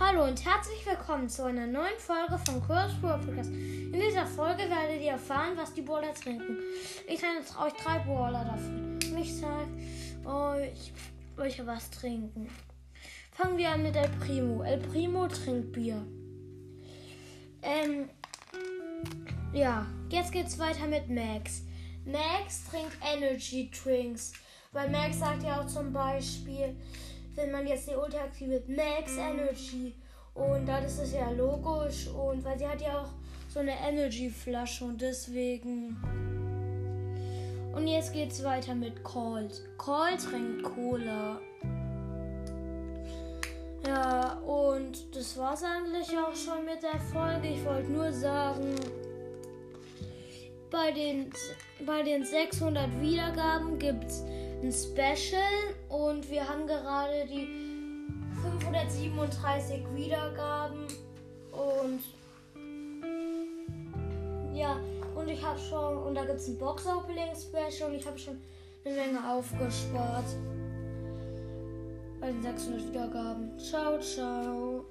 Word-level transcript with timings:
und 0.00 0.44
herzlich 0.44 0.84
willkommen 0.86 1.28
zu 1.28 1.44
einer 1.44 1.66
neuen 1.66 1.98
Folge 1.98 2.38
von 2.44 2.62
Kurs 2.62 2.92
Podcast. 3.00 3.50
In 3.50 3.92
dieser 3.92 4.24
Folge 4.24 4.62
werdet 4.62 5.02
ihr 5.02 5.12
erfahren, 5.12 5.56
was 5.56 5.74
die 5.74 5.82
Brawler 5.82 6.14
trinken. 6.14 6.56
Ich 7.06 7.20
nenne 7.20 7.40
euch 7.40 7.72
drei 7.74 7.98
Brawler 7.98 8.44
davon. 8.44 8.98
Und 8.98 9.18
ich 9.18 9.36
sage 9.36 9.68
euch, 10.24 10.92
welche 11.36 11.66
was 11.66 11.90
trinken. 11.90 12.48
Fangen 13.30 13.58
wir 13.58 13.68
an 13.68 13.82
mit 13.82 13.94
El 13.94 14.08
Primo. 14.08 14.62
El 14.62 14.78
Primo 14.78 15.28
trinkt 15.28 15.72
Bier. 15.72 16.02
Ähm, 17.62 18.08
ja, 19.52 19.86
jetzt 20.08 20.32
geht's 20.32 20.58
weiter 20.58 20.86
mit 20.86 21.08
Max. 21.10 21.62
Max 22.04 22.64
trinkt 22.70 22.96
Energy 23.04 23.70
Drinks. 23.70 24.32
Weil 24.72 24.90
Max 24.90 25.18
sagt 25.18 25.42
ja 25.42 25.60
auch 25.60 25.66
zum 25.66 25.92
Beispiel, 25.92 26.74
wenn 27.34 27.50
man 27.50 27.66
jetzt 27.66 27.88
die 27.88 27.94
Ulti 27.94 28.16
aktiviert, 28.16 28.68
Max 28.68 29.16
Energy. 29.16 29.94
Und 30.34 30.66
dann 30.66 30.84
ist 30.84 30.98
es 30.98 31.12
ja 31.12 31.30
logisch. 31.30 32.08
Und 32.08 32.44
weil 32.44 32.58
sie 32.58 32.66
hat 32.66 32.80
ja 32.80 33.00
auch 33.00 33.08
so 33.48 33.60
eine 33.60 33.72
Energy-Flasche 33.72 34.84
und 34.84 35.00
deswegen. 35.00 35.96
Und 37.74 37.86
jetzt 37.86 38.12
geht's 38.12 38.42
weiter 38.44 38.74
mit 38.74 39.02
Colt. 39.02 39.62
Colt 39.76 40.20
trinkt 40.20 40.62
Cola. 40.62 41.40
Ja, 43.86 44.34
und 44.40 45.16
das 45.16 45.36
war's 45.38 45.62
eigentlich 45.62 46.08
auch 46.18 46.34
schon 46.34 46.64
mit 46.64 46.82
der 46.82 47.00
Folge. 47.00 47.48
Ich 47.48 47.64
wollte 47.64 47.90
nur 47.90 48.12
sagen, 48.12 48.74
bei 50.70 50.92
den, 50.92 51.30
bei 51.86 52.02
den 52.02 52.24
600 52.24 53.00
Wiedergaben 53.00 53.78
gibt's 53.78 54.22
ein 54.62 54.72
Special 54.72 55.74
und 55.88 56.30
wir 56.30 56.46
haben 56.46 56.66
gerade 56.66 57.26
die 57.26 57.48
537 58.42 59.84
Wiedergaben 59.94 60.86
und 61.52 62.00
ja, 64.54 64.76
und 65.14 65.28
ich 65.28 65.42
habe 65.42 65.58
schon, 65.58 65.98
und 65.98 66.14
da 66.14 66.24
gibt 66.24 66.38
es 66.38 66.48
ein 66.48 66.58
Box-Opening-Special 66.58 67.90
und 67.90 67.96
ich 67.96 68.06
habe 68.06 68.18
schon 68.18 68.40
eine 68.84 68.94
Menge 68.94 69.32
aufgespart. 69.32 70.26
Bei 72.20 72.30
den 72.30 72.42
600 72.42 72.88
Wiedergaben. 72.88 73.58
Ciao, 73.58 73.98
ciao. 73.98 74.84